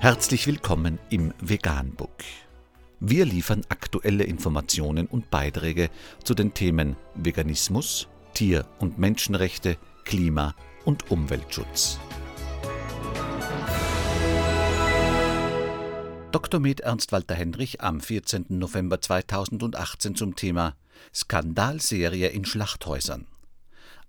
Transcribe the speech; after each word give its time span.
Herzlich 0.00 0.46
willkommen 0.46 1.00
im 1.10 1.34
Veganbook. 1.40 2.22
Wir 3.00 3.24
liefern 3.24 3.62
aktuelle 3.68 4.22
Informationen 4.22 5.08
und 5.08 5.28
Beiträge 5.28 5.90
zu 6.22 6.34
den 6.34 6.54
Themen 6.54 6.94
Veganismus, 7.16 8.06
Tier- 8.32 8.64
und 8.78 9.00
Menschenrechte, 9.00 9.76
Klima- 10.04 10.54
und 10.84 11.10
Umweltschutz. 11.10 11.98
Dr. 16.30 16.60
Med 16.60 16.78
Ernst 16.78 17.10
Walter 17.10 17.34
Henrich 17.34 17.80
am 17.80 18.00
14. 18.00 18.46
November 18.50 19.00
2018 19.00 20.14
zum 20.14 20.36
Thema 20.36 20.76
Skandalserie 21.12 22.28
in 22.28 22.44
Schlachthäusern. 22.44 23.26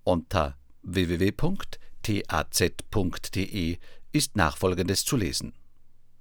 Unter 0.04 0.56
www.taz.de 0.82 1.38
ist 4.12 4.36
nachfolgendes 4.36 5.04
zu 5.04 5.16
lesen. 5.16 5.52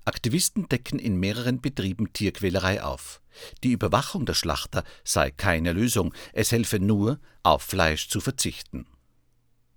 Aktivisten 0.09 0.67
decken 0.67 0.97
in 0.97 1.19
mehreren 1.19 1.61
Betrieben 1.61 2.11
Tierquälerei 2.13 2.83
auf. 2.83 3.21
Die 3.63 3.73
Überwachung 3.73 4.25
der 4.25 4.33
Schlachter 4.33 4.83
sei 5.03 5.29
keine 5.29 5.71
Lösung, 5.71 6.15
es 6.33 6.51
helfe 6.51 6.79
nur, 6.79 7.19
auf 7.43 7.61
Fleisch 7.61 8.09
zu 8.09 8.19
verzichten. 8.19 8.87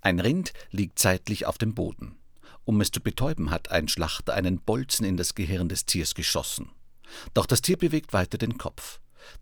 Ein 0.01 0.21
Rind 0.21 0.55
liegt 0.71 0.99
seitlich 0.99 1.45
auf 1.45 1.59
dem 1.59 1.75
Boden. 1.75 2.17
Um 2.65 2.81
es 2.81 2.91
zu 2.91 3.01
betäuben, 3.01 3.51
hat 3.51 3.71
ein 3.71 3.89
Schlachter 3.89 4.33
einen 4.33 4.59
Bolzen 4.59 5.05
in 5.05 5.19
das 5.19 5.35
Gehirn 5.35 5.69
des 5.69 5.85
Tiers 5.85 6.15
geschossen. 6.15 6.71
Doch 7.35 7.45
das 7.45 7.61
Tier 7.61 7.77
bewegt 7.77 8.15
weiter 8.15 8.39
den 8.39 8.57
Kopf. 8.57 9.01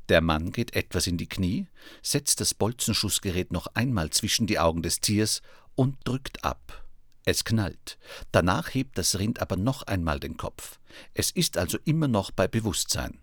Der 0.08 0.20
Mann 0.20 0.50
geht 0.50 0.74
etwas 0.74 1.06
in 1.06 1.18
die 1.18 1.28
Knie, 1.28 1.68
setzt 2.02 2.40
das 2.40 2.52
Bolzenschussgerät 2.52 3.52
noch 3.52 3.68
einmal 3.74 4.10
zwischen 4.10 4.48
die 4.48 4.58
Augen 4.58 4.82
des 4.82 5.00
Tiers 5.00 5.40
und 5.76 5.96
drückt 6.02 6.44
ab. 6.44 6.84
Es 7.24 7.44
knallt. 7.44 7.98
Danach 8.32 8.74
hebt 8.74 8.98
das 8.98 9.18
Rind 9.18 9.40
aber 9.40 9.56
noch 9.56 9.82
einmal 9.82 10.20
den 10.20 10.36
Kopf. 10.36 10.78
Es 11.14 11.30
ist 11.30 11.58
also 11.58 11.78
immer 11.84 12.08
noch 12.08 12.30
bei 12.30 12.48
Bewusstsein. 12.48 13.18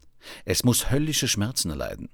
Es 0.45 0.63
muss 0.63 0.91
höllische 0.91 1.27
Schmerzen 1.27 1.71
erleiden. 1.71 2.09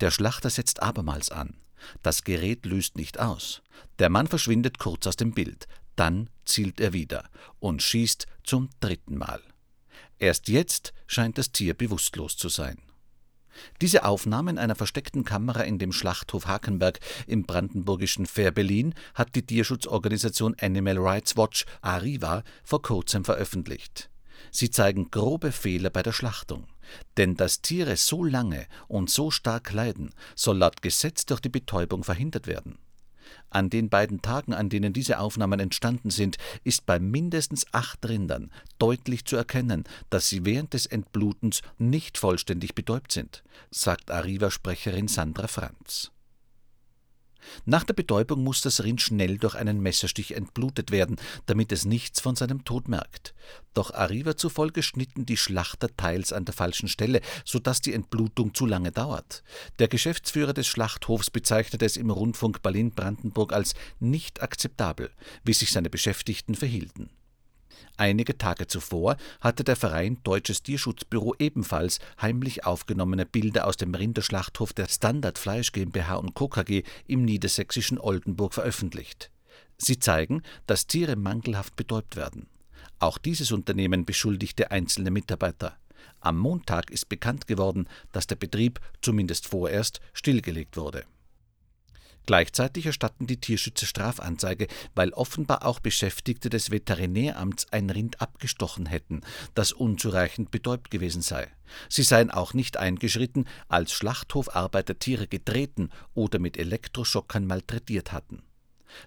Der 0.00 0.10
Schlachter 0.10 0.50
setzt 0.50 0.82
abermals 0.82 1.30
an. 1.30 1.58
Das 2.02 2.24
Gerät 2.24 2.64
löst 2.64 2.96
nicht 2.96 3.20
aus. 3.20 3.62
Der 3.98 4.08
Mann 4.08 4.26
verschwindet 4.26 4.78
kurz 4.78 5.06
aus 5.06 5.16
dem 5.16 5.32
Bild. 5.32 5.68
Dann 5.94 6.30
zielt 6.44 6.80
er 6.80 6.92
wieder 6.92 7.28
und 7.58 7.82
schießt 7.82 8.26
zum 8.44 8.70
dritten 8.80 9.18
Mal. 9.18 9.42
Erst 10.18 10.48
jetzt 10.48 10.92
scheint 11.06 11.38
das 11.38 11.52
Tier 11.52 11.74
bewusstlos 11.74 12.36
zu 12.36 12.48
sein. 12.48 12.80
Diese 13.80 14.04
Aufnahmen 14.04 14.58
einer 14.58 14.74
versteckten 14.74 15.24
Kamera 15.24 15.62
in 15.62 15.78
dem 15.78 15.92
Schlachthof 15.92 16.46
Hakenberg 16.46 17.00
im 17.26 17.44
brandenburgischen 17.44 18.26
Fehrbellin 18.26 18.94
hat 19.14 19.34
die 19.34 19.46
Tierschutzorganisation 19.46 20.56
Animal 20.60 20.98
Rights 20.98 21.36
Watch 21.36 21.64
Arriva 21.82 22.42
vor 22.64 22.82
kurzem 22.82 23.24
veröffentlicht. 23.24 24.10
Sie 24.50 24.70
zeigen 24.70 25.10
grobe 25.10 25.52
Fehler 25.52 25.90
bei 25.90 26.02
der 26.02 26.12
Schlachtung. 26.12 26.66
Denn 27.16 27.34
dass 27.34 27.62
Tiere 27.62 27.96
so 27.96 28.22
lange 28.24 28.66
und 28.86 29.10
so 29.10 29.30
stark 29.30 29.72
leiden, 29.72 30.10
soll 30.34 30.58
laut 30.58 30.82
Gesetz 30.82 31.26
durch 31.26 31.40
die 31.40 31.48
Betäubung 31.48 32.04
verhindert 32.04 32.46
werden. 32.46 32.78
An 33.50 33.70
den 33.70 33.88
beiden 33.88 34.22
Tagen, 34.22 34.54
an 34.54 34.68
denen 34.68 34.92
diese 34.92 35.18
Aufnahmen 35.18 35.60
entstanden 35.60 36.10
sind, 36.10 36.36
ist 36.64 36.86
bei 36.86 36.98
mindestens 36.98 37.66
acht 37.72 38.06
Rindern 38.06 38.50
deutlich 38.78 39.24
zu 39.24 39.36
erkennen, 39.36 39.84
dass 40.10 40.28
sie 40.28 40.44
während 40.44 40.74
des 40.74 40.86
Entblutens 40.86 41.62
nicht 41.78 42.18
vollständig 42.18 42.74
betäubt 42.74 43.12
sind, 43.12 43.42
sagt 43.70 44.10
Arriva-Sprecherin 44.10 45.08
Sandra 45.08 45.46
Franz. 45.46 46.10
Nach 47.64 47.84
der 47.84 47.94
Betäubung 47.94 48.42
muss 48.42 48.60
das 48.60 48.82
Rind 48.82 49.00
schnell 49.00 49.38
durch 49.38 49.54
einen 49.54 49.80
Messerstich 49.80 50.34
entblutet 50.34 50.90
werden, 50.90 51.16
damit 51.46 51.72
es 51.72 51.84
nichts 51.84 52.20
von 52.20 52.36
seinem 52.36 52.64
Tod 52.64 52.88
merkt. 52.88 53.34
Doch 53.74 53.92
Arriva 53.92 54.36
zufolge 54.36 54.82
schnitten 54.82 55.26
die 55.26 55.36
Schlachter 55.36 55.94
teils 55.96 56.32
an 56.32 56.44
der 56.44 56.54
falschen 56.54 56.88
Stelle, 56.88 57.20
sodass 57.44 57.80
die 57.80 57.92
Entblutung 57.92 58.54
zu 58.54 58.66
lange 58.66 58.92
dauert. 58.92 59.42
Der 59.78 59.88
Geschäftsführer 59.88 60.52
des 60.52 60.66
Schlachthofs 60.66 61.30
bezeichnete 61.30 61.84
es 61.84 61.96
im 61.96 62.10
Rundfunk 62.10 62.62
Berlin-Brandenburg 62.62 63.52
als 63.52 63.74
nicht 64.00 64.42
akzeptabel, 64.42 65.10
wie 65.44 65.52
sich 65.52 65.72
seine 65.72 65.90
Beschäftigten 65.90 66.54
verhielten. 66.54 67.10
Einige 67.96 68.36
Tage 68.36 68.66
zuvor 68.66 69.16
hatte 69.40 69.64
der 69.64 69.76
Verein 69.76 70.18
Deutsches 70.22 70.62
Tierschutzbüro 70.62 71.34
ebenfalls 71.38 71.98
heimlich 72.20 72.64
aufgenommene 72.64 73.26
Bilder 73.26 73.66
aus 73.66 73.76
dem 73.76 73.94
Rinderschlachthof 73.94 74.72
der 74.72 74.88
Standard 74.88 75.38
Fleisch 75.38 75.72
GmbH 75.72 76.16
und 76.16 76.34
Co. 76.34 76.48
KG 76.48 76.82
im 77.06 77.24
niedersächsischen 77.24 77.98
Oldenburg 77.98 78.54
veröffentlicht. 78.54 79.30
Sie 79.78 79.98
zeigen, 79.98 80.42
dass 80.66 80.86
Tiere 80.86 81.16
mangelhaft 81.16 81.76
betäubt 81.76 82.16
werden. 82.16 82.46
Auch 82.98 83.18
dieses 83.18 83.52
Unternehmen 83.52 84.04
beschuldigte 84.04 84.70
einzelne 84.70 85.10
Mitarbeiter. 85.10 85.76
Am 86.20 86.38
Montag 86.38 86.90
ist 86.90 87.08
bekannt 87.08 87.46
geworden, 87.46 87.88
dass 88.12 88.26
der 88.26 88.36
Betrieb, 88.36 88.80
zumindest 89.02 89.46
vorerst, 89.46 90.00
stillgelegt 90.12 90.76
wurde 90.76 91.04
Gleichzeitig 92.26 92.86
erstatten 92.86 93.28
die 93.28 93.40
Tierschützer 93.40 93.86
Strafanzeige, 93.86 94.66
weil 94.96 95.12
offenbar 95.12 95.64
auch 95.64 95.78
Beschäftigte 95.78 96.50
des 96.50 96.72
Veterinäramts 96.72 97.72
ein 97.72 97.88
Rind 97.88 98.20
abgestochen 98.20 98.86
hätten, 98.86 99.20
das 99.54 99.72
unzureichend 99.72 100.50
betäubt 100.50 100.90
gewesen 100.90 101.22
sei. 101.22 101.48
Sie 101.88 102.02
seien 102.02 102.32
auch 102.32 102.52
nicht 102.52 102.76
eingeschritten, 102.76 103.46
als 103.68 103.92
Schlachthofarbeiter 103.92 104.98
Tiere 104.98 105.28
getreten 105.28 105.90
oder 106.14 106.40
mit 106.40 106.56
Elektroschockern 106.56 107.46
malträtiert 107.46 108.10
hatten. 108.12 108.42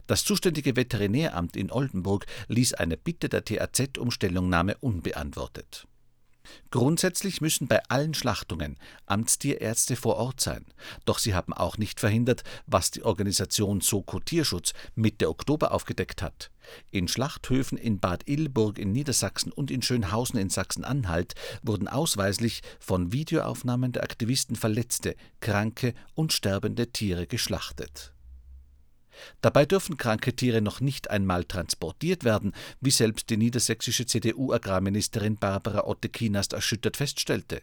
Das 0.07 0.23
zuständige 0.23 0.75
Veterinäramt 0.75 1.57
in 1.57 1.71
Oldenburg 1.71 2.25
ließ 2.47 2.73
eine 2.75 2.95
Bitte 2.95 3.27
der 3.27 3.43
TAZ 3.43 3.97
um 3.97 4.11
Stellungnahme 4.11 4.77
unbeantwortet 4.77 5.87
Grundsätzlich 6.71 7.41
müssen 7.41 7.67
bei 7.67 7.81
allen 7.89 8.13
Schlachtungen 8.13 8.77
Amtstierärzte 9.05 9.95
vor 9.95 10.17
Ort 10.17 10.39
sein, 10.41 10.65
doch 11.05 11.19
sie 11.19 11.33
haben 11.33 11.53
auch 11.53 11.77
nicht 11.77 11.99
verhindert, 11.99 12.43
was 12.67 12.91
die 12.91 13.03
Organisation 13.03 13.81
Soko 13.81 14.19
Tierschutz 14.19 14.73
Mitte 14.95 15.29
Oktober 15.29 15.71
aufgedeckt 15.71 16.21
hat. 16.21 16.51
In 16.91 17.07
Schlachthöfen 17.07 17.77
in 17.77 17.99
Bad 17.99 18.27
Illburg 18.27 18.77
in 18.77 18.91
Niedersachsen 18.91 19.51
und 19.51 19.71
in 19.71 19.81
Schönhausen 19.81 20.39
in 20.39 20.49
Sachsen-Anhalt 20.49 21.33
wurden 21.63 21.87
ausweislich 21.87 22.61
von 22.79 23.11
Videoaufnahmen 23.11 23.91
der 23.91 24.03
Aktivisten 24.03 24.55
verletzte, 24.55 25.15
kranke 25.39 25.93
und 26.13 26.33
sterbende 26.33 26.91
Tiere 26.91 27.25
geschlachtet 27.25 28.13
Dabei 29.41 29.65
dürfen 29.65 29.97
kranke 29.97 30.35
Tiere 30.35 30.61
noch 30.61 30.79
nicht 30.81 31.09
einmal 31.09 31.43
transportiert 31.43 32.23
werden, 32.23 32.53
wie 32.81 32.91
selbst 32.91 33.29
die 33.29 33.37
niedersächsische 33.37 34.05
CDU-Agrarministerin 34.05 35.37
Barbara 35.37 35.85
Otte-Kienast 35.85 36.53
erschüttert 36.53 36.97
feststellte. 36.97 37.61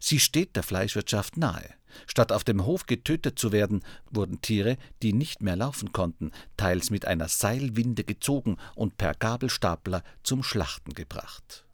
Sie 0.00 0.18
steht 0.18 0.56
der 0.56 0.62
Fleischwirtschaft 0.62 1.36
nahe. 1.36 1.74
Statt 2.06 2.32
auf 2.32 2.44
dem 2.44 2.64
Hof 2.64 2.86
getötet 2.86 3.38
zu 3.38 3.52
werden, 3.52 3.84
wurden 4.10 4.40
Tiere, 4.40 4.78
die 5.02 5.12
nicht 5.12 5.42
mehr 5.42 5.56
laufen 5.56 5.92
konnten, 5.92 6.32
teils 6.56 6.90
mit 6.90 7.06
einer 7.06 7.28
Seilwinde 7.28 8.02
gezogen 8.02 8.56
und 8.74 8.96
per 8.96 9.14
Gabelstapler 9.14 10.02
zum 10.22 10.42
Schlachten 10.42 10.94
gebracht 10.94 11.64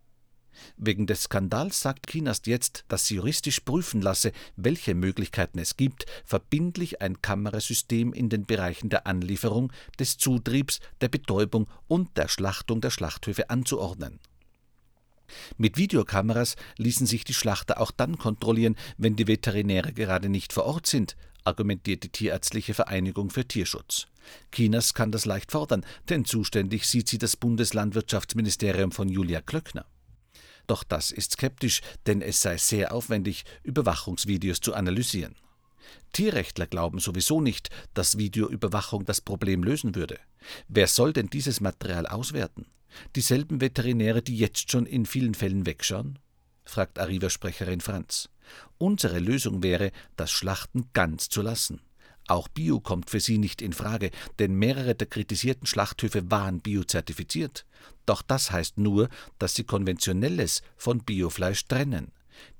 Wegen 0.77 1.07
des 1.07 1.25
Skandals 1.25 1.81
sagt 1.81 2.07
Kinast 2.07 2.47
jetzt, 2.47 2.85
dass 2.89 3.07
sie 3.07 3.17
juristisch 3.17 3.61
prüfen 3.61 4.01
lasse, 4.01 4.33
welche 4.57 4.95
Möglichkeiten 4.95 5.59
es 5.59 5.77
gibt, 5.77 6.07
verbindlich 6.25 7.01
ein 7.01 7.21
Kamerasystem 7.23 8.13
in 8.13 8.29
den 8.29 8.47
Bereichen 8.47 8.89
der 8.89 9.07
Anlieferung, 9.07 9.73
des 9.99 10.19
Zutriebs, 10.19 10.81
der 11.01 11.09
Betäubung 11.09 11.69
und 11.87 12.17
der 12.17 12.29
Schlachtung 12.29 12.81
der 12.81 12.91
Schlachthöfe 12.91 13.51
anzuordnen. 13.51 14.21
Mit 15.57 15.77
Videokameras 15.77 16.57
ließen 16.79 17.07
sich 17.07 17.25
die 17.25 17.35
Schlachter 17.35 17.81
auch 17.81 17.91
dann 17.91 18.19
kontrollieren, 18.19 18.77
wenn 18.97 19.17
die 19.17 19.27
Veterinäre 19.27 19.93
gerade 19.93 20.29
nicht 20.29 20.53
vor 20.53 20.65
Ort 20.65 20.87
sind, 20.87 21.17
argumentiert 21.45 22.05
die 22.05 22.09
Tierärztliche 22.11 22.75
Vereinigung 22.75 23.31
für 23.31 23.47
Tierschutz. 23.47 24.07
Kinas 24.51 24.95
kann 24.95 25.13
das 25.13 25.25
leicht 25.25 25.53
fordern, 25.53 25.85
denn 26.09 26.25
zuständig 26.25 26.87
sieht 26.87 27.09
sie 27.09 27.19
das 27.19 27.37
Bundeslandwirtschaftsministerium 27.37 28.93
von 28.93 29.09
Julia 29.09 29.41
Klöckner. 29.41 29.87
Doch 30.69 30.85
das 30.85 31.11
ist 31.11 31.33
skeptisch, 31.33 31.81
denn 32.07 32.23
es 32.23 32.41
sei 32.43 32.59
sehr 32.59 32.93
aufwendig, 32.93 33.45
Überwachungsvideos 33.65 34.61
zu 34.61 34.75
analysieren. 34.75 35.35
Tierrechtler 36.13 36.67
glauben 36.67 37.01
sowieso 37.01 37.41
nicht, 37.41 37.71
dass 37.95 38.19
Videoüberwachung 38.19 39.05
das 39.05 39.21
Problem 39.23 39.65
lösen 39.65 39.95
würde. 39.95 40.21
Wer 40.69 40.87
soll 40.87 41.13
denn 41.13 41.29
dieses 41.29 41.61
Material 41.61 42.07
auswerten? 42.07 42.67
Dieselben 43.17 43.61
Veterinäre, 43.61 44.23
die 44.23 44.37
jetzt 44.37 44.71
schon 44.71 44.87
in 44.87 45.07
vielen 45.07 45.35
Fällen 45.35 45.67
wegschauen? 45.67 46.19
fragt 46.65 46.99
Arriva-Sprecherin 46.99 47.81
Franz. 47.81 48.29
Unsere 48.77 49.21
Lösung 49.21 49.63
wäre, 49.63 49.91
das 50.17 50.31
Schlachten 50.31 50.91
ganz 50.93 51.31
zu 51.31 51.41
lassen. 51.41 51.81
Auch 52.29 52.47
Bio 52.47 52.79
kommt 52.79 53.09
für 53.09 53.21
sie 53.21 53.39
nicht 53.39 53.63
in 53.63 53.73
Frage, 53.73 54.11
denn 54.39 54.55
mehrere 54.55 54.95
der 54.95 55.07
kritisierten 55.07 55.67
Schlachthöfe 55.67 56.31
waren 56.31 56.61
biozertifiziert. 56.61 57.65
Doch 58.05 58.21
das 58.21 58.51
heißt 58.51 58.77
nur, 58.77 59.09
dass 59.39 59.55
sie 59.55 59.65
konventionelles 59.65 60.63
von 60.77 61.01
Biofleisch 61.01 61.65
trennen. 61.67 62.13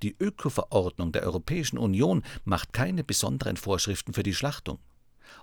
Die 0.03 0.17
Öko-Verordnung 0.19 1.13
der 1.13 1.23
Europäischen 1.23 1.79
Union 1.79 2.25
macht 2.45 2.73
keine 2.73 3.05
besonderen 3.05 3.59
Vorschriften 3.59 4.15
für 4.15 4.23
die 4.23 4.35
Schlachtung. 4.35 4.79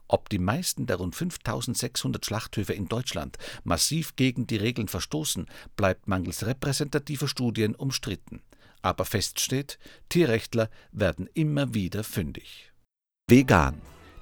Ob 0.08 0.30
die 0.30 0.40
meisten 0.40 0.88
der 0.88 0.98
rund 0.98 1.16
5600 1.16 2.26
Schlachthöfe 2.26 2.74
in 2.74 2.88
Deutschland 2.88 3.38
massiv 3.64 4.16
gegen 4.16 4.48
die 4.48 4.58
Regeln 4.58 4.88
verstoßen, 4.88 5.46
bleibt 5.76 6.08
mangels 6.08 6.48
repräsentativer 6.48 7.28
Studien 7.28 7.76
umstritten. 7.76 8.42
Aber 8.82 9.06
fest 9.06 9.40
steht, 9.40 9.78
Tierrechtler 10.10 10.72
werden 10.92 11.30
immer 11.36 11.76
wieder 11.76 12.04
fündig. 12.04 12.72
Vegan, 13.28 13.82